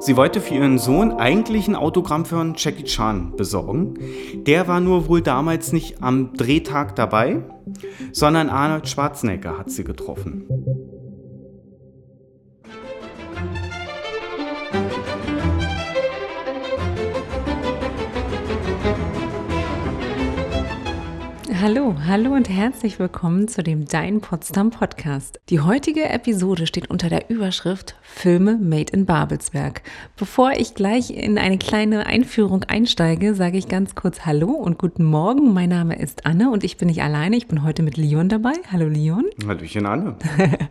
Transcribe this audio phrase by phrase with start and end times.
[0.00, 3.98] Sie wollte für ihren Sohn eigentlich ein Autogramm für Jackie Chan besorgen.
[4.46, 7.42] Der war nur wohl damals nicht am Drehtag dabei,
[8.10, 10.46] sondern Arnold Schwarzenegger hat sie getroffen.
[21.62, 25.40] Hallo, hallo und herzlich willkommen zu dem Dein Potsdam Podcast.
[25.50, 29.82] Die heutige Episode steht unter der Überschrift Filme Made in Babelsberg.
[30.16, 35.04] Bevor ich gleich in eine kleine Einführung einsteige, sage ich ganz kurz Hallo und guten
[35.04, 35.52] Morgen.
[35.52, 37.36] Mein Name ist Anne und ich bin nicht alleine.
[37.36, 38.54] Ich bin heute mit Leon dabei.
[38.72, 39.26] Hallo Leon.
[39.46, 40.16] Hallöchen Anne.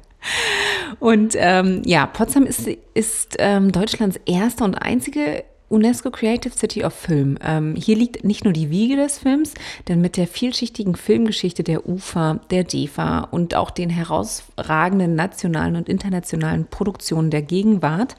[0.99, 6.93] und ähm, ja, Potsdam ist, ist ähm, Deutschlands erste und einzige UNESCO Creative City of
[6.93, 7.37] Film.
[7.41, 9.53] Ähm, hier liegt nicht nur die Wiege des Films,
[9.87, 15.87] denn mit der vielschichtigen Filmgeschichte der UFA, der DEFA und auch den herausragenden nationalen und
[15.87, 18.15] internationalen Produktionen der Gegenwart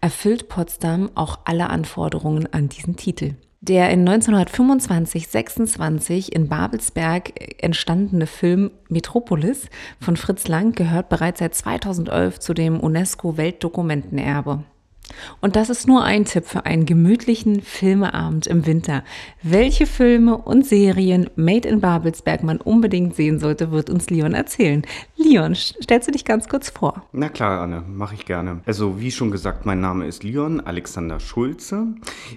[0.00, 3.34] erfüllt Potsdam auch alle Anforderungen an diesen Titel.
[3.60, 9.68] Der in 1925-26 in Babelsberg entstandene Film Metropolis
[10.00, 14.62] von Fritz Lang gehört bereits seit 2011 zu dem UNESCO Weltdokumentenerbe.
[15.40, 19.04] Und das ist nur ein Tipp für einen gemütlichen Filmeabend im Winter.
[19.42, 24.82] Welche Filme und Serien Made in Babelsberg man unbedingt sehen sollte, wird uns Leon erzählen.
[25.16, 27.04] Leon, stellst du dich ganz kurz vor?
[27.12, 28.60] Na klar, Anne, mache ich gerne.
[28.66, 31.86] Also wie schon gesagt, mein Name ist Leon Alexander Schulze.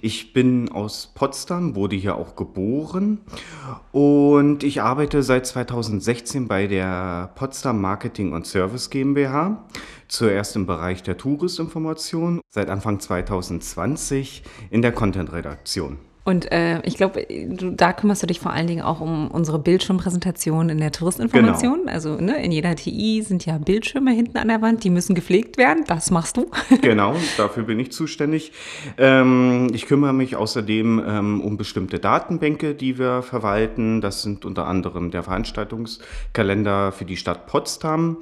[0.02, 3.20] Ich bin aus Potsdam, wurde hier auch geboren
[3.92, 9.66] und ich arbeite seit 2016 bei der Potsdam Marketing und Service GmbH.
[10.12, 16.00] Zuerst im Bereich der Touristinformation, seit Anfang 2020 in der Content-Redaktion.
[16.24, 17.26] Und äh, ich glaube,
[17.60, 21.80] da kümmerst du dich vor allen Dingen auch um unsere Bildschirmpräsentation in der Touristinformation.
[21.80, 21.92] Genau.
[21.92, 25.58] Also ne, in jeder TI sind ja Bildschirme hinten an der Wand, die müssen gepflegt
[25.58, 25.84] werden.
[25.88, 26.50] Das machst du.
[26.82, 28.54] Genau, dafür bin ich zuständig.
[28.98, 34.02] Ähm, ich kümmere mich außerdem ähm, um bestimmte Datenbänke, die wir verwalten.
[34.02, 38.18] Das sind unter anderem der Veranstaltungskalender für die Stadt Potsdam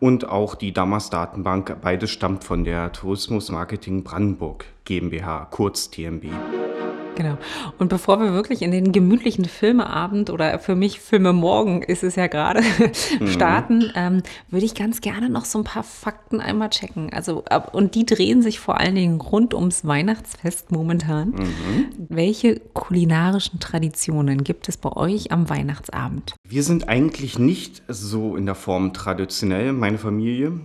[0.00, 1.76] und auch die Damas-Datenbank.
[1.82, 6.26] Beides stammt von der Tourismus Marketing Brandenburg GmbH, kurz TMB.
[7.20, 7.36] Genau.
[7.78, 12.16] Und bevor wir wirklich in den gemütlichen Filmeabend oder für mich Filme morgen ist es
[12.16, 12.62] ja gerade
[13.20, 13.26] mhm.
[13.26, 17.12] starten, ähm, würde ich ganz gerne noch so ein paar Fakten einmal checken.
[17.12, 21.32] Also und die drehen sich vor allen Dingen rund ums Weihnachtsfest momentan.
[21.32, 21.88] Mhm.
[22.08, 26.36] Welche kulinarischen Traditionen gibt es bei euch am Weihnachtsabend?
[26.48, 30.58] Wir sind eigentlich nicht so in der Form traditionell, meine Familie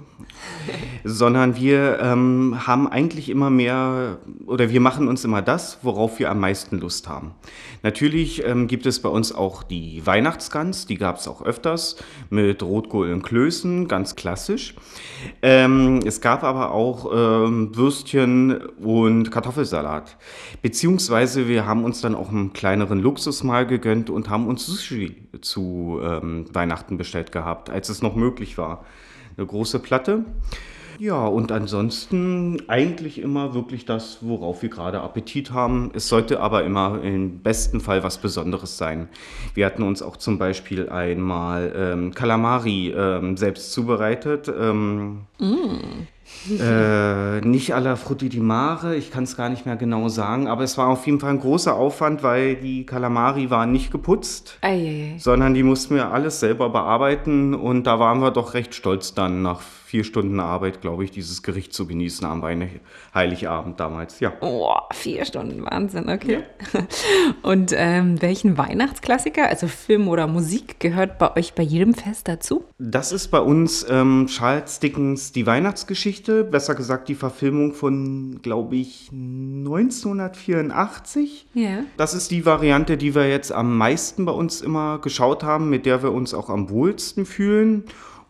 [1.03, 6.31] sondern wir ähm, haben eigentlich immer mehr oder wir machen uns immer das, worauf wir
[6.31, 7.31] am meisten Lust haben.
[7.83, 11.97] Natürlich ähm, gibt es bei uns auch die Weihnachtsgans, die gab es auch öfters
[12.29, 14.73] mit Rotkohl und Klößen, ganz klassisch.
[15.41, 20.17] Ähm, es gab aber auch ähm, Würstchen und Kartoffelsalat.
[20.61, 25.15] Beziehungsweise wir haben uns dann auch einen kleineren Luxus mal gegönnt und haben uns Sushi
[25.41, 28.85] zu ähm, Weihnachten bestellt gehabt, als es noch möglich war
[29.37, 30.25] eine große Platte.
[30.99, 35.91] Ja, und ansonsten eigentlich immer wirklich das, worauf wir gerade Appetit haben.
[35.93, 39.09] Es sollte aber immer im besten Fall was Besonderes sein.
[39.53, 44.47] Wir hatten uns auch zum Beispiel einmal ähm, Kalamari ähm, selbst zubereitet.
[44.47, 46.05] Ähm, mm
[46.59, 50.63] äh, nicht aller Frutti di Mare, ich kann es gar nicht mehr genau sagen, aber
[50.63, 55.15] es war auf jeden Fall ein großer Aufwand, weil die Kalamari waren nicht geputzt, Eieiei.
[55.19, 59.41] sondern die mussten wir alles selber bearbeiten und da waren wir doch recht stolz dann
[59.41, 59.61] nach
[59.95, 62.43] vier Stunden Arbeit, glaube ich, dieses Gericht zu genießen am
[63.13, 64.19] Heiligabend damals.
[64.19, 64.33] Ja.
[64.41, 66.43] Oh, vier Stunden Wahnsinn, okay.
[66.73, 66.81] Ja.
[67.41, 72.65] Und ähm, welchen Weihnachtsklassiker, also Film oder Musik, gehört bei euch bei jedem Fest dazu?
[72.77, 78.75] Das ist bei uns ähm, Charles Dickens Die Weihnachtsgeschichte, besser gesagt die Verfilmung von, glaube
[78.75, 81.47] ich, 1984.
[81.53, 81.85] Ja.
[81.95, 85.85] Das ist die Variante, die wir jetzt am meisten bei uns immer geschaut haben, mit
[85.85, 87.85] der wir uns auch am wohlsten fühlen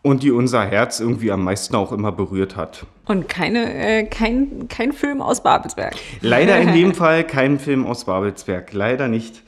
[0.05, 2.85] und die unser Herz irgendwie am meisten auch immer berührt hat.
[3.05, 5.95] Und keine, äh, kein, kein Film aus Babelsberg.
[6.21, 9.41] Leider in dem Fall kein Film aus Babelsberg, leider nicht.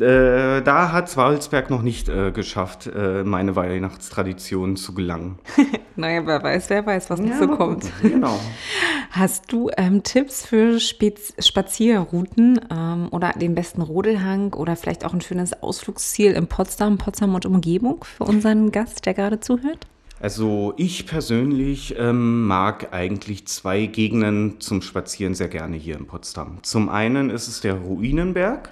[0.00, 5.38] Äh, da hat Babelsberg noch nicht äh, geschafft, äh, meine Weihnachtstradition zu gelangen.
[5.96, 7.84] naja, wer weiß, wer weiß, was noch ja, so kommt.
[8.00, 8.40] Genau.
[9.10, 15.12] Hast du ähm, Tipps für Spez Spazierrouten ähm, oder den besten Rodelhang oder vielleicht auch
[15.12, 19.86] ein schönes Ausflugsziel in Potsdam, Potsdam und Umgebung für unseren Gast, der gerade zuhört?
[20.20, 26.58] Also ich persönlich ähm, mag eigentlich zwei Gegenden zum Spazieren sehr gerne hier in Potsdam.
[26.62, 28.70] Zum einen ist es der Ruinenberg.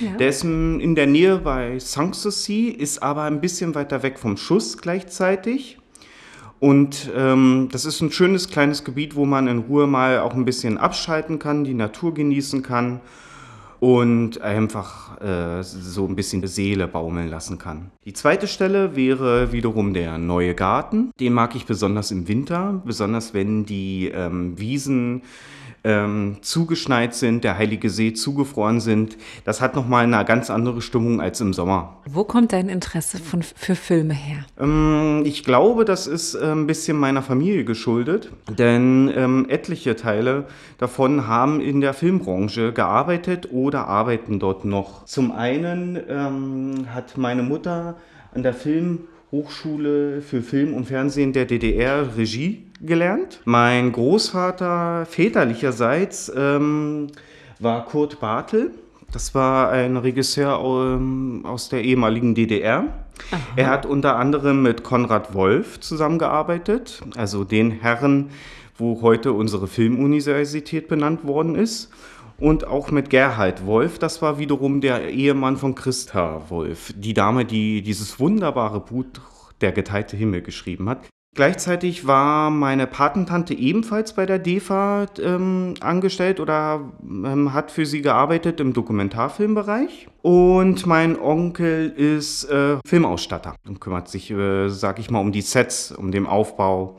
[0.00, 0.16] Ja.
[0.18, 4.76] Der ist in der Nähe bei Sanssouci, ist aber ein bisschen weiter weg vom Schuss
[4.76, 5.78] gleichzeitig.
[6.60, 10.44] Und ähm, das ist ein schönes kleines Gebiet, wo man in Ruhe mal auch ein
[10.44, 13.00] bisschen abschalten kann, die Natur genießen kann
[13.82, 17.90] und einfach äh, so ein bisschen die Seele baumeln lassen kann.
[18.04, 21.10] Die zweite Stelle wäre wiederum der neue Garten.
[21.18, 25.22] Den mag ich besonders im Winter, besonders wenn die ähm, Wiesen
[25.84, 29.16] ähm, zugeschneit sind, der Heilige See zugefroren sind.
[29.44, 31.96] Das hat nochmal eine ganz andere Stimmung als im Sommer.
[32.08, 34.44] Wo kommt dein Interesse von, für Filme her?
[34.60, 40.46] Ähm, ich glaube, das ist äh, ein bisschen meiner Familie geschuldet, denn ähm, etliche Teile
[40.78, 45.04] davon haben in der Filmbranche gearbeitet oder arbeiten dort noch.
[45.06, 47.96] Zum einen ähm, hat meine Mutter
[48.34, 53.40] an der Filmhochschule für Film und Fernsehen der DDR Regie gelernt.
[53.44, 57.08] Mein Großvater väterlicherseits ähm,
[57.58, 58.72] war Kurt Bartel.
[59.12, 62.84] Das war ein Regisseur ähm, aus der ehemaligen DDR.
[63.30, 63.40] Aha.
[63.56, 68.30] Er hat unter anderem mit Konrad Wolf zusammengearbeitet, also den Herren,
[68.76, 71.90] wo heute unsere Filmuniversität benannt worden ist.
[72.38, 77.44] Und auch mit Gerhard Wolf, das war wiederum der Ehemann von Christa Wolf, die Dame,
[77.44, 79.04] die dieses wunderbare Buch
[79.60, 81.08] Der geteilte Himmel geschrieben hat.
[81.34, 88.02] Gleichzeitig war meine Patentante ebenfalls bei der DEFA ähm, angestellt oder ähm, hat für sie
[88.02, 90.08] gearbeitet im Dokumentarfilmbereich.
[90.20, 95.40] Und mein Onkel ist äh, Filmausstatter und kümmert sich, äh, sag ich mal, um die
[95.40, 96.98] Sets, um den Aufbau.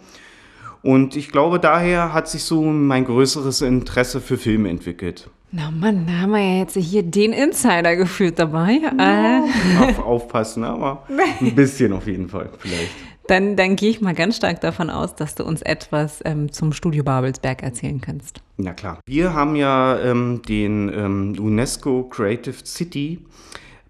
[0.82, 5.30] Und ich glaube, daher hat sich so mein größeres Interesse für Filme entwickelt.
[5.52, 8.80] Na Mann, da haben wir ja jetzt hier den Insider gefühlt dabei.
[8.82, 9.84] Ja, äh.
[9.84, 11.04] auf, aufpassen, aber
[11.40, 13.13] ein bisschen auf jeden Fall vielleicht.
[13.28, 16.74] Dann, dann gehe ich mal ganz stark davon aus, dass du uns etwas ähm, zum
[16.74, 18.42] Studio Babelsberg erzählen kannst.
[18.58, 19.00] Na klar.
[19.06, 23.26] Wir haben ja ähm, den ähm, UNESCO Creative City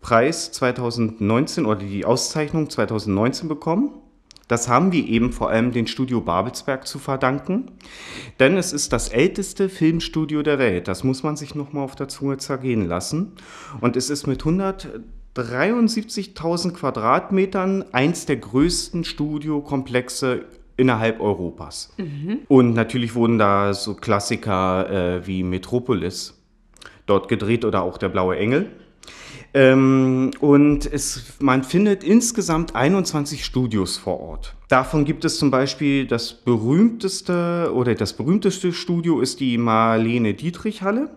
[0.02, 3.92] Preis 2019 oder die Auszeichnung 2019 bekommen.
[4.50, 7.72] Das haben wir eben vor allem den Studio Babelsberg zu verdanken,
[8.40, 10.90] denn es ist das älteste Filmstudio der Welt.
[10.90, 13.32] Das muss man sich nochmal auf der Zunge zergehen lassen.
[13.80, 14.90] Und es ist mit 100
[15.36, 20.46] 73.000 Quadratmetern eins der größten Studiokomplexe
[20.78, 21.94] innerhalb Europas.
[21.98, 22.40] Mhm.
[22.48, 26.40] Und natürlich wurden da so Klassiker äh, wie Metropolis
[27.06, 28.70] dort gedreht oder auch Der Blaue Engel.
[29.56, 34.56] Ähm, und es, man findet insgesamt 21 Studios vor Ort.
[34.68, 40.82] Davon gibt es zum Beispiel das berühmteste oder das berühmteste Studio ist die Marlene Dietrich
[40.82, 41.12] Halle.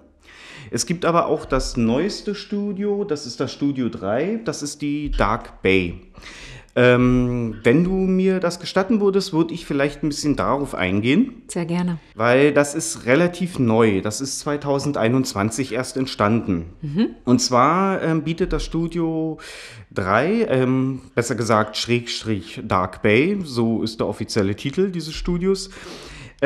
[0.70, 5.10] Es gibt aber auch das neueste Studio, das ist das Studio 3, das ist die
[5.10, 6.00] Dark Bay.
[6.78, 11.42] Ähm, wenn du mir das gestatten würdest, würde ich vielleicht ein bisschen darauf eingehen.
[11.48, 11.96] Sehr gerne.
[12.14, 14.02] Weil das ist relativ neu.
[14.02, 16.66] Das ist 2021 erst entstanden.
[16.82, 17.08] Mhm.
[17.24, 19.38] Und zwar ähm, bietet das Studio
[19.94, 25.70] 3, ähm, besser gesagt Schrägstrich Dark Bay, so ist der offizielle Titel dieses Studios,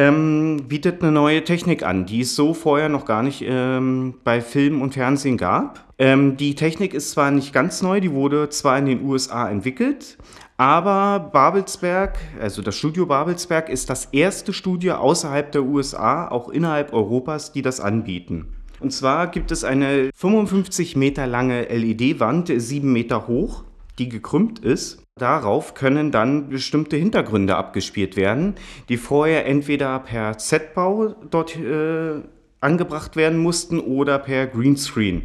[0.01, 4.41] ähm, bietet eine neue Technik an, die es so vorher noch gar nicht ähm, bei
[4.41, 5.93] Film und Fernsehen gab.
[5.99, 10.17] Ähm, die Technik ist zwar nicht ganz neu, die wurde zwar in den USA entwickelt,
[10.57, 16.95] aber Babelsberg, also das Studio Babelsberg, ist das erste Studio außerhalb der USA, auch innerhalb
[16.95, 18.49] Europas, die das anbieten.
[18.81, 23.65] Und zwar gibt es eine 55 Meter lange LED-Wand, 7 Meter hoch,
[23.99, 25.03] die gekrümmt ist.
[25.21, 28.55] Darauf können dann bestimmte Hintergründe abgespielt werden,
[28.89, 32.23] die vorher entweder per Z-Bau dort äh,
[32.63, 35.25] angebracht werden mussten oder per Greenscreen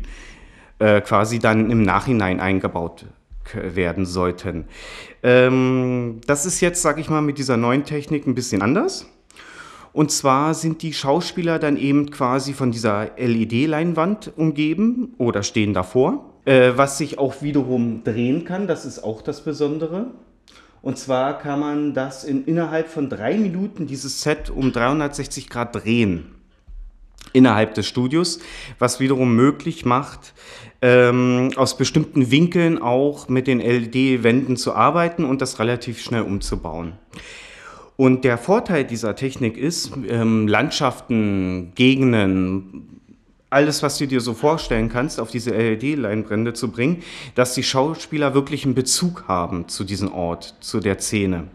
[0.80, 3.06] äh, quasi dann im Nachhinein eingebaut
[3.54, 4.66] werden sollten.
[5.24, 9.10] Ähm, das ist jetzt, sag ich mal, mit dieser neuen Technik ein bisschen anders.
[9.94, 16.35] Und zwar sind die Schauspieler dann eben quasi von dieser LED-Leinwand umgeben oder stehen davor
[16.46, 20.08] äh, was sich auch wiederum drehen kann, das ist auch das Besondere.
[20.82, 25.76] Und zwar kann man das in, innerhalb von drei Minuten dieses Set um 360 Grad
[25.76, 26.28] drehen
[27.34, 28.40] innerhalb des Studios,
[28.80, 30.34] was wiederum möglich macht,
[30.82, 36.94] ähm, aus bestimmten Winkeln auch mit den LED-Wänden zu arbeiten und das relativ schnell umzubauen.
[37.98, 43.02] Und der Vorteil dieser Technik ist, ähm, Landschaften, Gegenden,
[43.56, 47.04] alles, was du dir so vorstellen kannst, auf diese LED-Leinbrände zu bringen,
[47.36, 51.46] dass die Schauspieler wirklich einen Bezug haben zu diesem Ort, zu der Szene.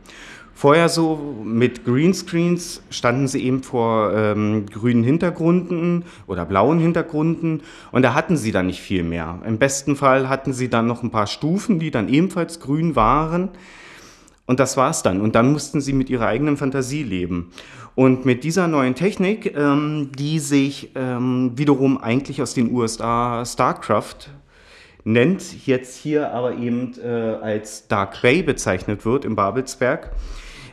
[0.54, 8.02] Vorher so mit Greenscreens standen sie eben vor ähm, grünen Hintergründen oder blauen Hintergründen und
[8.02, 9.38] da hatten sie dann nicht viel mehr.
[9.46, 13.50] Im besten Fall hatten sie dann noch ein paar Stufen, die dann ebenfalls grün waren.
[14.46, 15.20] Und das war's dann.
[15.20, 17.52] Und dann mussten sie mit ihrer eigenen Fantasie leben.
[18.00, 24.30] Und mit dieser neuen Technik, ähm, die sich ähm, wiederum eigentlich aus den USA StarCraft
[25.04, 30.12] nennt, jetzt hier aber eben äh, als Dark Bay bezeichnet wird im Babelsberg,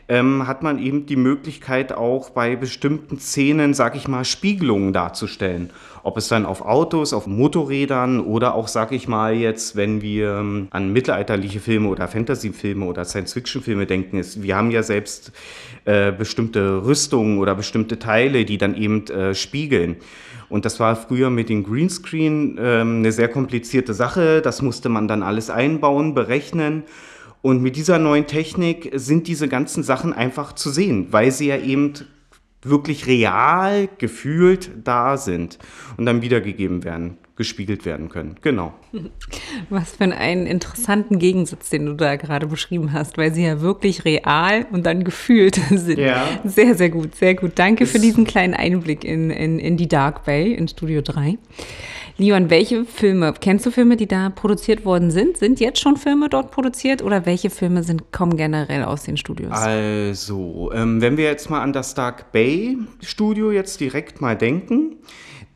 [0.10, 5.72] ähm, hat man eben die Möglichkeit auch bei bestimmten Szenen, sag ich mal, Spiegelungen darzustellen.
[6.04, 10.38] Ob es dann auf Autos, auf Motorrädern oder auch, sag ich mal, jetzt, wenn wir
[10.38, 15.34] ähm, an mittelalterliche Filme oder Fantasy-Filme oder Science-Fiction-Filme denken, ist, wir haben ja selbst
[15.84, 19.98] äh, bestimmte Rüstungen oder bestimmte Teile, die dann eben äh, spiegeln.
[20.50, 24.42] Und das war früher mit dem Greenscreen ähm, eine sehr komplizierte Sache.
[24.42, 26.84] Das musste man dann alles einbauen, berechnen.
[27.42, 31.58] Und mit dieser neuen Technik sind diese ganzen Sachen einfach zu sehen, weil sie ja
[31.58, 31.94] eben
[32.62, 35.58] wirklich real gefühlt da sind
[35.98, 38.36] und dann wiedergegeben werden, gespiegelt werden können.
[38.42, 38.74] Genau.
[39.70, 44.06] Was für einen interessanten Gegensatz, den du da gerade beschrieben hast, weil sie ja wirklich
[44.06, 46.00] real und dann gefühlt sind.
[46.00, 46.26] Ja.
[46.44, 47.54] Sehr, sehr gut, sehr gut.
[47.56, 51.38] Danke für diesen kleinen Einblick in, in, in die Dark Bay in Studio 3.
[52.20, 55.38] Leon, welche Filme, kennst du Filme, die da produziert worden sind?
[55.38, 59.52] Sind jetzt schon Filme dort produziert oder welche Filme sind, kommen generell aus den Studios?
[59.52, 64.98] Also, ähm, wenn wir jetzt mal an das Dark Bay Studio jetzt direkt mal denken,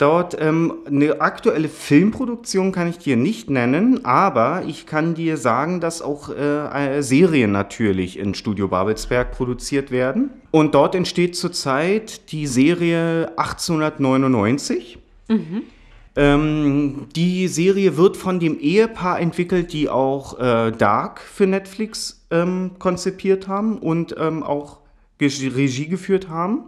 [0.02, 5.80] Dort ähm, eine aktuelle Filmproduktion kann ich dir nicht nennen, aber ich kann dir sagen,
[5.80, 10.32] dass auch äh, Serien natürlich in Studio Babelsberg produziert werden.
[10.50, 14.98] Und dort entsteht zurzeit die Serie 1899.
[15.28, 15.62] Mhm.
[16.16, 22.72] Ähm, die Serie wird von dem Ehepaar entwickelt, die auch äh, Dark für Netflix ähm,
[22.80, 24.80] konzipiert haben und ähm, auch
[25.22, 26.64] Regie geführt haben.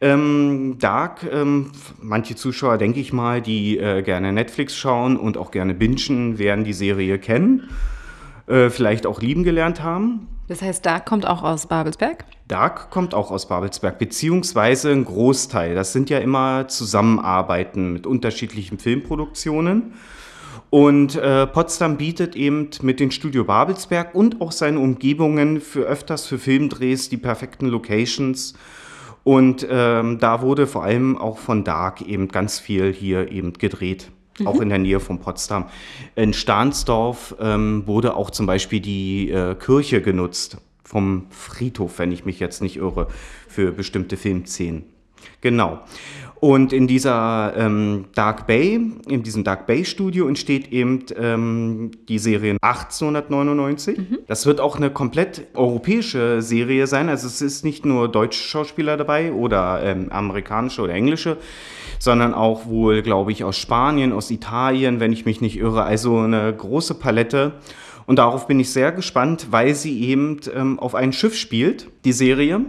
[0.00, 5.50] Ähm, Dark, ähm, manche Zuschauer, denke ich mal, die äh, gerne Netflix schauen und auch
[5.50, 7.68] gerne bingen, werden die Serie kennen,
[8.46, 10.28] äh, vielleicht auch lieben gelernt haben.
[10.46, 12.24] Das heißt, Dark kommt auch aus Babelsberg?
[12.48, 15.74] Dark kommt auch aus Babelsberg, beziehungsweise ein Großteil.
[15.74, 19.94] Das sind ja immer Zusammenarbeiten mit unterschiedlichen Filmproduktionen.
[20.68, 26.26] Und äh, Potsdam bietet eben mit den Studio Babelsberg und auch seinen Umgebungen für öfters
[26.26, 28.54] für Filmdrehs die perfekten Locations.
[29.22, 34.10] Und ähm, da wurde vor allem auch von Dark eben ganz viel hier eben gedreht
[34.38, 34.46] mhm.
[34.46, 35.66] auch in der Nähe von Potsdam.
[36.14, 42.24] In Stahnsdorf ähm, wurde auch zum Beispiel die äh, Kirche genutzt, vom Friedhof, wenn ich
[42.24, 43.08] mich jetzt nicht irre,
[43.48, 44.84] für bestimmte Filmszenen.
[45.40, 45.80] Genau.
[46.44, 48.78] Und in dieser ähm, Dark Bay,
[49.08, 53.96] in diesem Dark Bay Studio entsteht eben ähm, die Serie 1899.
[53.96, 54.18] Mhm.
[54.26, 57.08] Das wird auch eine komplett europäische Serie sein.
[57.08, 61.38] Also es ist nicht nur deutsche Schauspieler dabei oder ähm, amerikanische oder englische,
[61.98, 65.84] sondern auch wohl, glaube ich, aus Spanien, aus Italien, wenn ich mich nicht irre.
[65.84, 67.52] Also eine große Palette.
[68.04, 72.12] Und darauf bin ich sehr gespannt, weil sie eben ähm, auf ein Schiff spielt, die
[72.12, 72.60] Serie.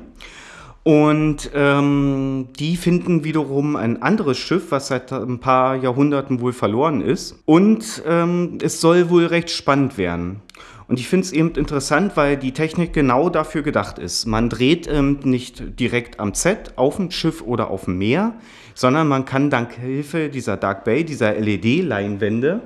[0.87, 7.01] Und ähm, die finden wiederum ein anderes Schiff, was seit ein paar Jahrhunderten wohl verloren
[7.01, 7.39] ist.
[7.45, 10.41] Und ähm, es soll wohl recht spannend werden.
[10.87, 14.27] Und ich finde es eben interessant, weil die Technik genau dafür gedacht ist.
[14.27, 18.35] Man dreht ähm, nicht direkt am Set auf dem Schiff oder auf dem Meer,
[18.75, 22.61] sondern man kann dank Hilfe dieser Dark Bay, dieser LED-Leinwände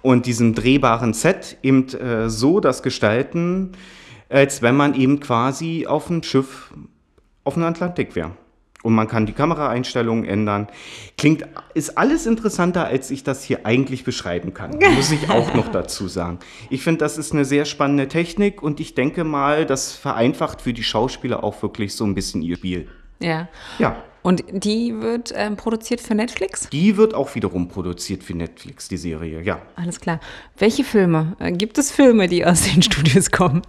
[0.00, 3.72] und diesem drehbaren Set eben äh, so das gestalten,
[4.30, 6.72] als wenn man eben quasi auf dem Schiff
[7.44, 8.32] auf dem Atlantik wäre.
[8.82, 10.68] Und man kann die Kameraeinstellungen ändern.
[11.16, 14.78] Klingt, ist alles interessanter, als ich das hier eigentlich beschreiben kann.
[14.94, 16.38] Muss ich auch noch dazu sagen.
[16.68, 20.74] Ich finde, das ist eine sehr spannende Technik und ich denke mal, das vereinfacht für
[20.74, 22.88] die Schauspieler auch wirklich so ein bisschen ihr Spiel.
[23.20, 23.48] Ja.
[23.78, 23.96] Ja.
[24.24, 26.70] Und die wird ähm, produziert für Netflix?
[26.70, 29.60] Die wird auch wiederum produziert für Netflix, die Serie, ja.
[29.76, 30.18] Alles klar.
[30.56, 31.36] Welche Filme?
[31.38, 33.60] Äh, gibt es Filme, die aus den Studios kommen?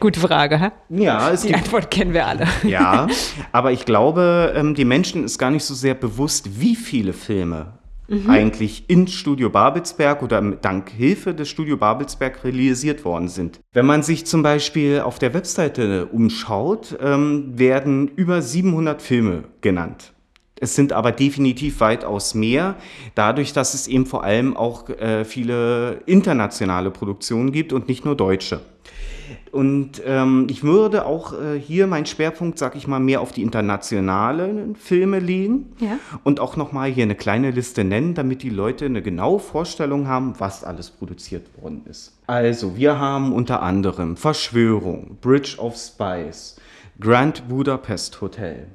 [0.00, 0.70] Gute Frage, hä?
[0.88, 2.48] Ja, es Die gibt, Antwort kennen wir alle.
[2.64, 3.06] Ja,
[3.52, 7.78] aber ich glaube, ähm, den Menschen ist gar nicht so sehr bewusst, wie viele Filme
[8.10, 8.28] mhm.
[8.28, 13.60] eigentlich in Studio Babelsberg oder dank Hilfe des Studio Babelsberg realisiert worden sind.
[13.72, 20.12] Wenn man sich zum Beispiel auf der Webseite umschaut, ähm, werden über 700 Filme genannt.
[20.62, 22.76] Es sind aber definitiv weitaus mehr,
[23.14, 28.14] dadurch, dass es eben vor allem auch äh, viele internationale Produktionen gibt und nicht nur
[28.14, 28.60] deutsche.
[29.52, 33.42] Und ähm, ich würde auch äh, hier meinen Schwerpunkt, sag ich mal, mehr auf die
[33.42, 35.98] internationalen Filme legen ja.
[36.24, 40.34] und auch nochmal hier eine kleine Liste nennen, damit die Leute eine genaue Vorstellung haben,
[40.38, 42.12] was alles produziert worden ist.
[42.26, 46.56] Also, wir haben unter anderem Verschwörung, Bridge of Spies,
[47.00, 48.66] Grand Budapest Hotel,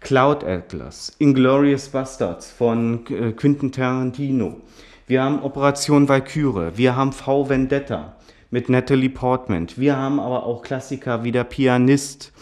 [0.00, 4.60] Cloud Atlas, Inglorious Bastards von äh, Quentin Tarantino.
[5.06, 8.16] Wir haben Operation Valkyrie, wir haben V Vendetta,
[8.50, 9.68] mit Natalie Portman.
[9.76, 12.32] Wir haben aber auch Klassiker wie der Pianist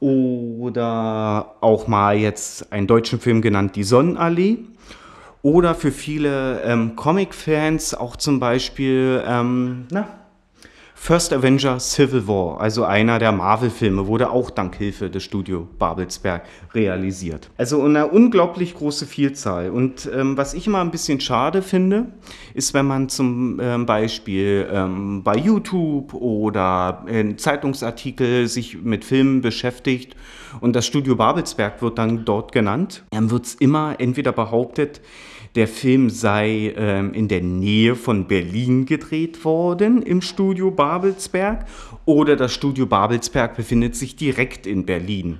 [0.00, 4.58] oder auch mal jetzt einen deutschen Film genannt, Die Sonnenallee.
[5.42, 10.08] Oder für viele ähm, Comic-Fans auch zum Beispiel, ähm, na,
[11.06, 16.44] First Avenger Civil War, also einer der Marvel-Filme, wurde auch dank Hilfe des Studio Babelsberg
[16.72, 17.50] realisiert.
[17.58, 19.68] Also eine unglaublich große Vielzahl.
[19.68, 22.06] Und ähm, was ich immer ein bisschen schade finde,
[22.54, 29.42] ist, wenn man zum ähm, Beispiel ähm, bei YouTube oder in Zeitungsartikel sich mit Filmen
[29.42, 30.16] beschäftigt
[30.62, 35.02] und das Studio Babelsberg wird dann dort genannt, dann wird es immer entweder behauptet,
[35.54, 41.66] der Film sei ähm, in der Nähe von Berlin gedreht worden im Studio Babelsberg
[42.04, 45.38] oder das Studio Babelsberg befindet sich direkt in Berlin.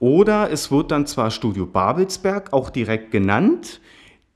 [0.00, 3.80] Oder es wird dann zwar Studio Babelsberg auch direkt genannt,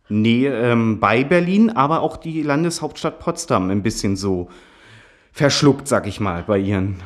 [0.09, 4.49] Nähe, ähm, bei Berlin, aber auch die Landeshauptstadt Potsdam ein bisschen so
[5.33, 6.97] verschluckt, sag ich mal, bei ihren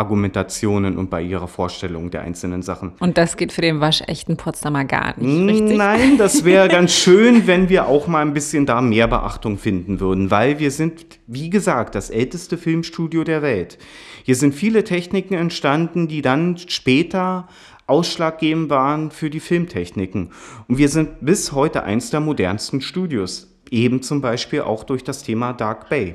[0.00, 2.92] Argumentationen und bei ihrer Vorstellung der einzelnen Sachen.
[3.00, 5.76] Und das geht für den waschechten Potsdamer gar nicht, richtig?
[5.76, 10.00] Nein, das wäre ganz schön, wenn wir auch mal ein bisschen da mehr Beachtung finden
[10.00, 13.76] würden, weil wir sind, wie gesagt, das älteste Filmstudio der Welt.
[14.24, 17.46] Hier sind viele Techniken entstanden, die dann später
[17.86, 20.30] ausschlaggebend waren für die Filmtechniken.
[20.66, 25.22] Und wir sind bis heute eins der modernsten Studios, eben zum Beispiel auch durch das
[25.24, 26.14] Thema Dark Bay.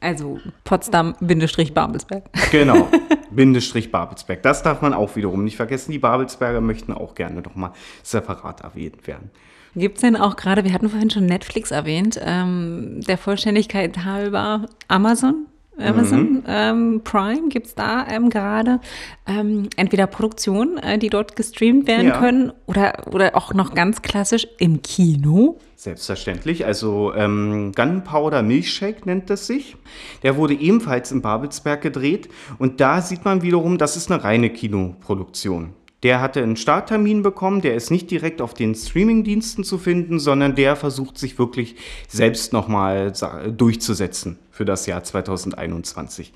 [0.00, 2.24] Also Potsdam-Babelsberg.
[2.50, 2.88] Genau,
[3.30, 4.42] Bindestrich Babelsberg.
[4.42, 5.92] Das darf man auch wiederum nicht vergessen.
[5.92, 7.72] Die Babelsberger möchten auch gerne nochmal
[8.02, 9.30] separat erwähnt werden.
[9.74, 14.66] Gibt es denn auch gerade, wir hatten vorhin schon Netflix erwähnt, ähm, der Vollständigkeit halber
[14.88, 15.46] Amazon?
[15.78, 16.42] Amazon Mhm.
[16.46, 18.80] ähm, Prime gibt es da ähm, gerade
[19.26, 22.18] ähm, entweder Produktionen, äh, die dort gestreamt werden Ja.
[22.18, 25.58] können oder, oder auch noch ganz klassisch im Kino.
[25.76, 26.64] Selbstverständlich.
[26.64, 29.76] Also ähm, Gunpowder Milkshake nennt das sich.
[30.22, 32.28] Der wurde ebenfalls in Babelsberg gedreht.
[32.58, 35.74] Und da sieht man wiederum, das ist eine reine Kinoproduktion.
[36.02, 40.54] Der hatte einen Starttermin bekommen, der ist nicht direkt auf den Streamingdiensten zu finden, sondern
[40.54, 41.76] der versucht sich wirklich
[42.08, 43.12] selbst nochmal
[43.56, 46.32] durchzusetzen für das Jahr 2021.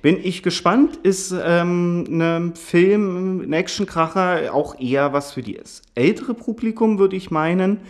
[0.00, 6.34] Bin ich gespannt, ist ähm, ein Film, ein Actionkracher, auch eher was für das ältere
[6.34, 7.80] Publikum, würde ich meinen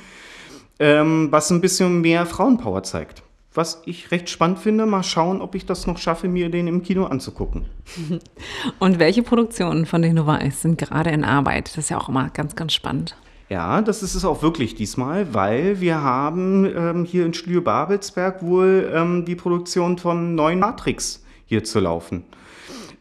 [0.78, 3.22] ähm, was ein bisschen mehr Frauenpower zeigt.
[3.54, 6.82] Was ich recht spannend finde, mal schauen, ob ich das noch schaffe, mir den im
[6.82, 7.64] Kino anzugucken.
[8.78, 11.68] Und welche Produktionen, von denen du weißt, sind gerade in Arbeit?
[11.68, 13.16] Das ist ja auch immer ganz, ganz spannend.
[13.48, 18.42] Ja, das ist es auch wirklich diesmal, weil wir haben ähm, hier in Studio Babelsberg
[18.42, 22.24] wohl ähm, die Produktion von neuen Matrix hier zu laufen.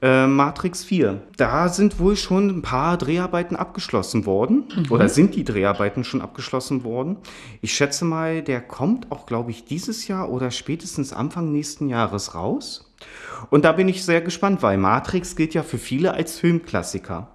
[0.03, 1.19] Äh, Matrix 4.
[1.37, 4.65] Da sind wohl schon ein paar Dreharbeiten abgeschlossen worden.
[4.91, 7.17] Oder sind die Dreharbeiten schon abgeschlossen worden?
[7.61, 12.35] Ich schätze mal, der kommt auch, glaube ich, dieses Jahr oder spätestens Anfang nächsten Jahres
[12.35, 12.93] raus.
[13.49, 17.34] Und da bin ich sehr gespannt, weil Matrix gilt ja für viele als Filmklassiker.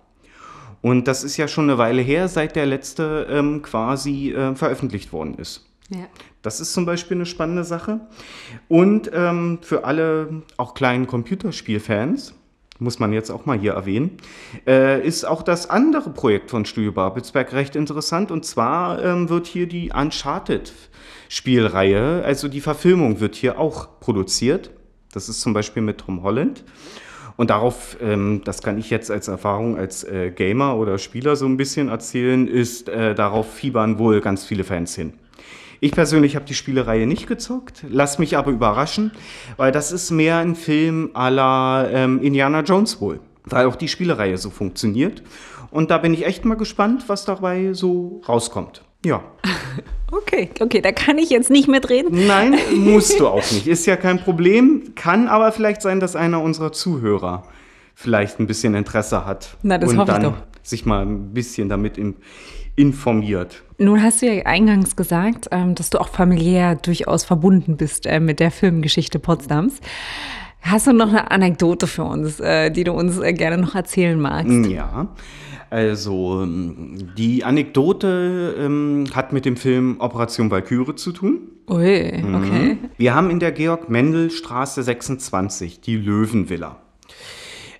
[0.82, 5.12] Und das ist ja schon eine Weile her, seit der letzte ähm, quasi äh, veröffentlicht
[5.12, 5.66] worden ist.
[5.90, 6.06] Ja.
[6.42, 8.00] Das ist zum Beispiel eine spannende Sache.
[8.68, 12.34] Und ähm, für alle auch kleinen Computerspielfans,
[12.78, 14.16] muss man jetzt auch mal hier erwähnen,
[14.66, 18.30] äh, ist auch das andere Projekt von Studio Babelsberg recht interessant.
[18.30, 24.70] Und zwar ähm, wird hier die Uncharted-Spielreihe, also die Verfilmung wird hier auch produziert.
[25.12, 26.64] Das ist zum Beispiel mit Tom Holland.
[27.40, 31.46] Und darauf, ähm, das kann ich jetzt als Erfahrung als äh, Gamer oder Spieler so
[31.46, 35.14] ein bisschen erzählen, ist, äh, darauf fiebern wohl ganz viele Fans hin.
[35.80, 39.12] Ich persönlich habe die Spielereihe nicht gezockt, lass mich aber überraschen,
[39.56, 44.36] weil das ist mehr ein Film la ähm, Indiana Jones wohl, weil auch die Spielereihe
[44.36, 45.22] so funktioniert.
[45.70, 48.82] Und da bin ich echt mal gespannt, was dabei so rauskommt.
[49.04, 49.22] Ja.
[50.12, 52.26] Okay, okay, da kann ich jetzt nicht mitreden.
[52.26, 53.68] Nein, musst du auch nicht.
[53.68, 54.92] Ist ja kein Problem.
[54.96, 57.44] Kann aber vielleicht sein, dass einer unserer Zuhörer
[57.94, 59.56] vielleicht ein bisschen Interesse hat.
[59.62, 60.42] Na, das und hoffe ich dann doch.
[60.64, 61.96] sich mal ein bisschen damit
[62.74, 63.62] informiert.
[63.78, 68.18] Nun hast du ja eingangs gesagt, ähm, dass du auch familiär durchaus verbunden bist äh,
[68.18, 69.80] mit der Filmgeschichte Potsdams.
[70.62, 74.20] Hast du noch eine Anekdote für uns, äh, die du uns äh, gerne noch erzählen
[74.20, 74.66] magst?
[74.70, 75.08] Ja,
[75.70, 81.40] also ähm, die Anekdote ähm, hat mit dem Film Operation Valkyrie zu tun.
[81.68, 82.78] Ui, okay.
[82.98, 86.76] Wir haben in der Georg-Mendel-Straße 26 die Löwenvilla.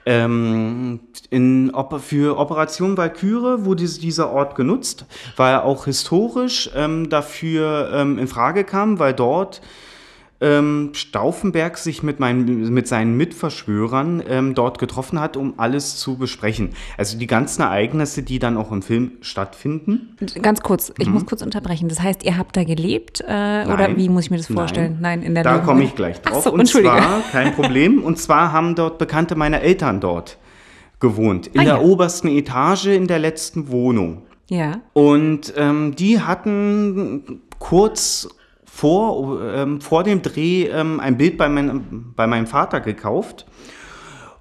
[0.07, 5.05] Ähm, in, für Operation Valkyrie wurde dieser Ort genutzt,
[5.37, 9.61] weil er auch historisch ähm, dafür ähm, in Frage kam, weil dort
[10.43, 16.17] ähm, Stauffenberg sich mit, meinen, mit seinen Mitverschwörern ähm, dort getroffen hat, um alles zu
[16.17, 16.71] besprechen.
[16.97, 20.17] Also die ganzen Ereignisse, die dann auch im Film stattfinden.
[20.41, 21.89] Ganz kurz, ich muss kurz unterbrechen.
[21.89, 23.25] Das heißt, ihr habt da gelebt äh,
[23.67, 24.99] oder wie muss ich mir das vorstellen?
[25.01, 26.45] Nein, in der Da komme ich gleich Ach drauf.
[26.45, 30.39] so, und zwar, kein Problem, und zwar haben dort Bekannte meiner Eltern dort
[31.01, 31.49] gewohnt.
[31.49, 31.81] In Ah, der ja.
[31.81, 34.23] obersten Etage in der letzten Wohnung.
[34.49, 34.81] Ja.
[34.95, 38.29] Und ähm, die hatten kurz
[38.81, 43.45] vor, ähm, vor dem Dreh ähm, ein Bild bei, mein, bei meinem Vater gekauft.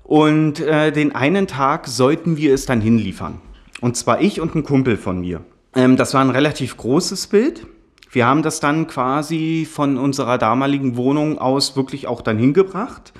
[0.03, 3.41] Und äh, den einen Tag sollten wir es dann hinliefern.
[3.81, 5.41] Und zwar ich und ein Kumpel von mir.
[5.75, 7.67] Ähm, das war ein relativ großes Bild.
[8.11, 13.11] Wir haben das dann quasi von unserer damaligen Wohnung aus wirklich auch dann hingebracht.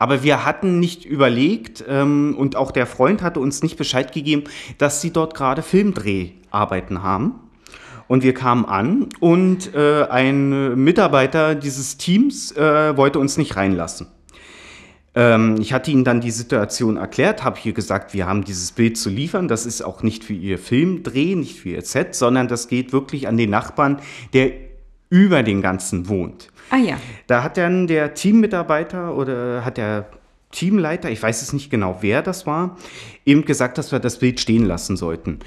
[0.00, 4.44] Aber wir hatten nicht überlegt ähm, und auch der Freund hatte uns nicht Bescheid gegeben,
[4.78, 7.45] dass sie dort gerade Filmdreharbeiten haben.
[8.08, 14.06] Und wir kamen an und äh, ein Mitarbeiter dieses Teams äh, wollte uns nicht reinlassen.
[15.16, 18.96] Ähm, ich hatte ihnen dann die Situation erklärt, habe hier gesagt, wir haben dieses Bild
[18.96, 19.48] zu liefern.
[19.48, 23.26] Das ist auch nicht für ihr Filmdreh, nicht für ihr Set, sondern das geht wirklich
[23.26, 24.00] an den Nachbarn,
[24.34, 24.52] der
[25.08, 26.48] über den ganzen wohnt.
[26.70, 26.96] Ah ja.
[27.26, 30.06] Da hat dann der Teammitarbeiter oder hat der
[30.52, 32.76] Teamleiter, ich weiß es nicht genau, wer das war,
[33.24, 35.40] eben gesagt, dass wir das Bild stehen lassen sollten.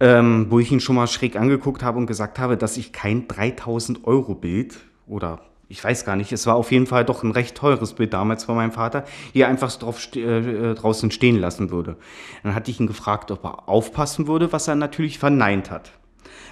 [0.00, 3.26] Ähm, wo ich ihn schon mal schräg angeguckt habe und gesagt habe, dass ich kein
[3.26, 7.30] 3000 Euro Bild oder ich weiß gar nicht, es war auf jeden Fall doch ein
[7.30, 11.70] recht teures Bild damals von meinem Vater, hier einfach drauf st äh, draußen stehen lassen
[11.70, 11.96] würde.
[12.42, 15.92] Dann hatte ich ihn gefragt, ob er aufpassen würde, was er natürlich verneint hat.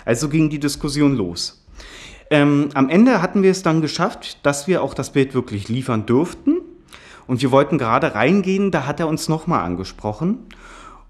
[0.04, 1.64] Also ging die Diskussion los.
[2.30, 6.04] Ähm, am Ende hatten wir es dann geschafft, dass wir auch das Bild wirklich liefern
[6.06, 6.59] dürften.
[7.26, 10.46] Und wir wollten gerade reingehen, da hat er uns nochmal angesprochen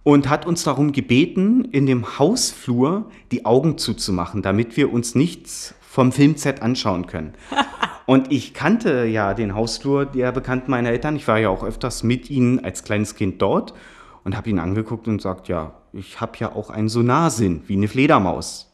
[0.06, 5.74] und hat uns darum gebeten, in dem Hausflur die Augen zuzumachen, damit wir uns nichts
[5.80, 7.34] vom Filmset anschauen können.
[8.06, 11.16] Und ich kannte ja den Hausflur der Bekannten meiner Eltern.
[11.16, 13.74] Ich war ja auch öfters mit ihnen als kleines Kind dort
[14.22, 17.88] und habe ihn angeguckt und gesagt, ja, ich habe ja auch einen Sonarsinn, wie eine
[17.88, 18.72] Fledermaus,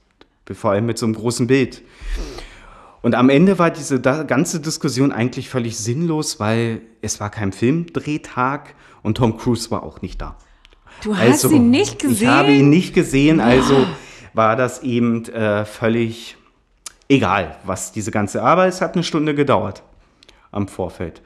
[0.53, 1.81] vor allem mit so einem großen Bild.
[3.01, 8.75] Und am Ende war diese ganze Diskussion eigentlich völlig sinnlos, weil es war kein Filmdrehtag
[9.03, 10.37] und Tom Cruise war auch nicht da.
[11.03, 12.23] Du hast also, ihn nicht gesehen?
[12.23, 13.87] Ich habe ihn nicht gesehen, also
[14.35, 16.37] war das eben äh, völlig
[17.09, 19.83] egal, was diese ganze Arbeit, es hat eine Stunde gedauert
[20.51, 21.23] am Vorfeld.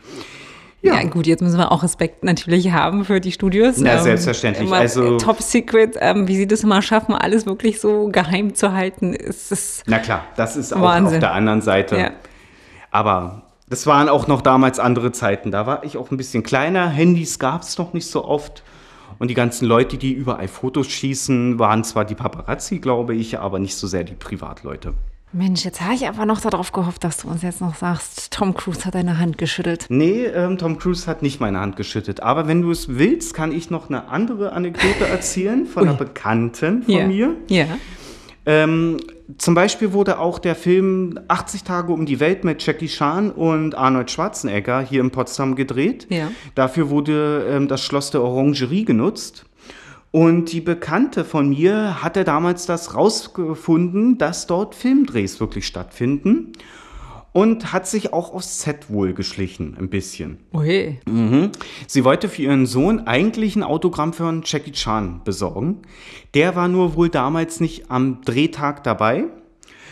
[0.82, 0.94] Ja.
[0.94, 1.02] ja.
[1.04, 3.76] gut, jetzt müssen wir auch Respekt natürlich haben für die Studios.
[3.78, 4.70] Na, ähm, selbstverständlich.
[4.70, 9.14] also Top Secret, ähm, wie sie das immer schaffen, alles wirklich so geheim zu halten,
[9.14, 9.82] ist es.
[9.86, 11.16] Na klar, das ist auch Wahnsinn.
[11.16, 11.96] auf der anderen Seite.
[11.98, 12.10] Ja.
[12.90, 15.50] Aber das waren auch noch damals andere Zeiten.
[15.50, 16.88] Da war ich auch ein bisschen kleiner.
[16.88, 18.62] Handys gab es noch nicht so oft.
[19.18, 23.58] Und die ganzen Leute, die überall Fotos schießen, waren zwar die Paparazzi, glaube ich, aber
[23.58, 24.94] nicht so sehr die Privatleute.
[25.32, 28.54] Mensch, jetzt habe ich aber noch darauf gehofft, dass du uns jetzt noch sagst, Tom
[28.54, 29.86] Cruise hat deine Hand geschüttelt.
[29.88, 32.22] Nee, ähm, Tom Cruise hat nicht meine Hand geschüttelt.
[32.22, 35.88] Aber wenn du es willst, kann ich noch eine andere Anekdote erzählen von Ui.
[35.88, 37.06] einer Bekannten von yeah.
[37.06, 37.36] mir.
[37.48, 37.66] Ja.
[38.46, 38.98] Ähm,
[39.38, 43.74] zum Beispiel wurde auch der Film 80 Tage um die Welt mit Jackie Chan und
[43.74, 46.06] Arnold Schwarzenegger hier in Potsdam gedreht.
[46.10, 46.30] Ja.
[46.54, 49.46] Dafür wurde ähm, das Schloss der Orangerie genutzt.
[50.12, 56.52] Und die Bekannte von mir hatte damals das rausgefunden, dass dort Filmdrehs wirklich stattfinden
[57.36, 60.38] und hat sich auch aufs Set wohl geschlichen, ein bisschen.
[60.54, 60.96] Oje.
[61.06, 61.50] Mhm.
[61.86, 65.82] Sie wollte für ihren Sohn eigentlich ein Autogramm für Jackie Chan besorgen.
[66.32, 69.24] Der war nur wohl damals nicht am Drehtag dabei,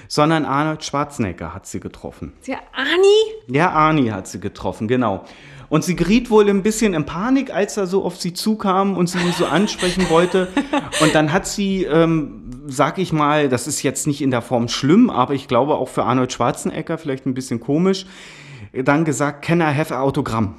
[0.09, 2.33] sondern Arnold Schwarzenegger hat sie getroffen.
[2.46, 3.54] Ja, Arnie?
[3.54, 5.26] Ja, Arnie hat sie getroffen, genau.
[5.74, 9.08] Und sie geriet wohl ein bisschen in Panik, als er so auf sie zukam und
[9.08, 10.46] sie ihn so ansprechen wollte.
[11.00, 14.68] Und dann hat sie, ähm, sag ich mal, das ist jetzt nicht in der Form
[14.68, 18.06] schlimm, aber ich glaube auch für Arnold Schwarzenegger vielleicht ein bisschen komisch,
[18.72, 20.54] dann gesagt, can I have a Autogramm?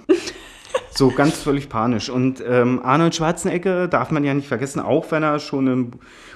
[0.98, 2.10] So ganz völlig panisch.
[2.10, 5.92] Und ähm, Arnold Schwarzenegger darf man ja nicht vergessen, auch wenn er schon im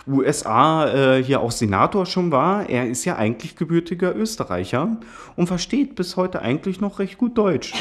[0.07, 0.87] USA
[1.17, 4.97] äh, hier auch Senator schon war, er ist ja eigentlich gebürtiger Österreicher
[5.35, 7.73] und versteht bis heute eigentlich noch recht gut Deutsch.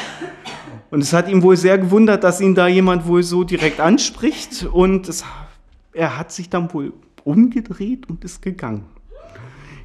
[0.91, 4.67] Und es hat ihn wohl sehr gewundert, dass ihn da jemand wohl so direkt anspricht
[4.71, 5.23] und es,
[5.93, 8.85] er hat sich dann wohl umgedreht und ist gegangen.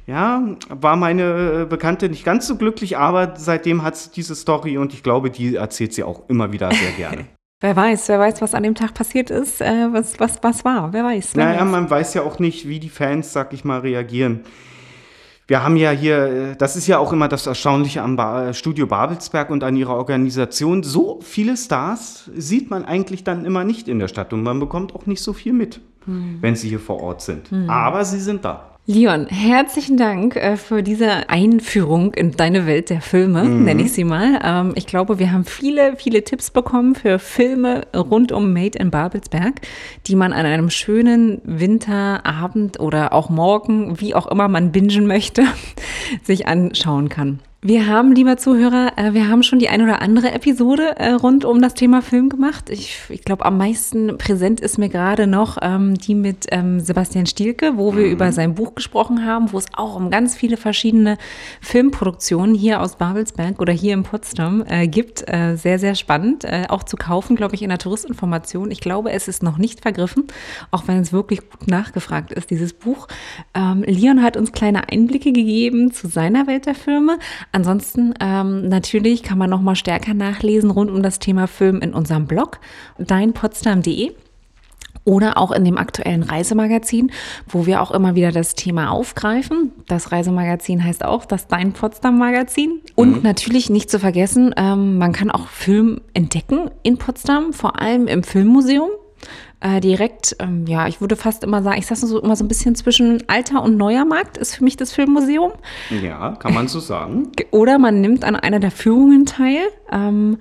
[0.07, 4.93] Ja, war meine Bekannte nicht ganz so glücklich, aber seitdem hat sie diese Story und
[4.93, 7.25] ich glaube, die erzählt sie auch immer wieder sehr gerne.
[7.61, 10.93] Wer weiß, wer weiß, was an dem Tag passiert ist, äh, was, was, was war,
[10.93, 11.31] wer weiß.
[11.35, 11.71] Wer naja, weiß.
[11.71, 14.41] man weiß ja auch nicht, wie die Fans, sag ich mal, reagieren.
[15.47, 18.87] Wir haben ja hier, äh, das ist ja auch immer das Erstaunliche am ba Studio
[18.87, 20.81] Babelsberg und an ihrer Organisation.
[20.81, 24.95] So viele Stars sieht man eigentlich dann immer nicht in der Stadt und man bekommt
[24.95, 26.39] auch nicht so viel mit, hm.
[26.41, 27.51] wenn sie hier vor Ort sind.
[27.51, 27.69] Hm.
[27.69, 28.74] Aber sie sind da.
[28.87, 33.63] Leon, herzlichen Dank äh, für diese Einführung in deine Welt der Filme, mhm.
[33.63, 34.39] nenne ich sie mal.
[34.43, 38.91] Ähm, ich glaube, wir haben viele, viele Tipps bekommen für Filme rund um Made in
[38.91, 39.61] Babelsberg,
[40.05, 45.45] die man an einem schönen Winterabend oder auch morgen, wie auch immer man bingen möchte,
[46.23, 47.39] sich anschauen kann.
[47.61, 51.45] Wir haben, lieber Zuhörer, äh, wir haben schon die ein oder andere Episode äh, rund
[51.45, 52.69] um das Thema Film gemacht.
[52.69, 57.25] Ich, ich glaube, am meisten präsent ist mir gerade noch ähm, die mit ähm, Sebastian
[57.25, 58.11] Stielke, wo wir mhm.
[58.11, 61.17] über sein Buch gesprochen haben, wo es auch um ganz viele verschiedene
[61.59, 65.27] Filmproduktionen hier aus Babelsberg oder hier in Potsdam äh, gibt.
[65.27, 66.43] Äh, sehr, sehr spannend.
[66.43, 68.69] Äh, auch zu kaufen, glaube ich, in der Touristinformation.
[68.69, 70.27] Ich glaube, es ist noch nicht vergriffen,
[70.69, 73.07] auch wenn es wirklich gut nachgefragt ist, dieses Buch.
[73.55, 77.17] Ähm, Leon hat uns kleine Einblicke gegeben zu seiner Welt der Filme.
[77.55, 81.93] Ansonsten ähm, natürlich kann man noch mal stärker nachlesen rund um das Thema Film in
[81.93, 82.59] unserem Blog
[82.97, 84.11] deinpotsdam.de
[85.05, 87.13] oder auch in dem aktuellen Reisemagazin,
[87.47, 89.71] wo wir auch immer wieder das Thema aufgreifen.
[89.87, 92.81] Das Reisemagazin heißt auch das Dein Potsdam Magazin.
[92.95, 93.21] Und mhm.
[93.23, 98.23] natürlich nicht zu vergessen, ähm, man kann auch Film entdecken in Potsdam, vor allem im
[98.23, 98.89] Filmmuseum
[99.59, 102.47] äh, direkt, ähm, ja, ich würde fast immer sagen, ich sage so immer so ein
[102.47, 105.53] bisschen zwischen alter und neuer Markt ist für mich das Filmmuseum.
[106.03, 107.31] Ja, kann man so sagen.
[107.51, 109.59] Oder man nimmt an einer der Führungen teil.
[109.91, 110.37] Ähm,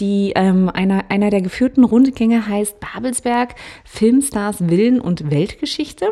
[0.00, 6.06] die ähm, einer, einer der geführten Rundgänge heißt Babelsberg Filmstars Willen und Weltgeschichte.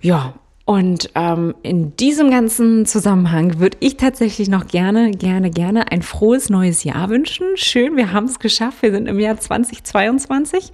[0.00, 0.34] Ja,
[0.66, 6.50] und ähm, in diesem ganzen Zusammenhang würde ich tatsächlich noch gerne, gerne, gerne ein frohes
[6.50, 7.46] neues Jahr wünschen.
[7.54, 8.82] Schön, wir haben es geschafft.
[8.82, 10.72] Wir sind im Jahr 2022.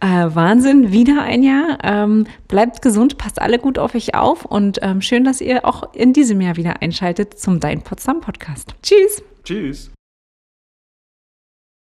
[0.00, 1.78] Äh, Wahnsinn, wieder ein Jahr.
[1.84, 5.94] Ähm, bleibt gesund, passt alle gut auf euch auf und ähm, schön, dass ihr auch
[5.94, 8.74] in diesem Jahr wieder einschaltet zum Dein Potsdam Podcast.
[8.82, 9.22] Tschüss.
[9.44, 9.92] Tschüss.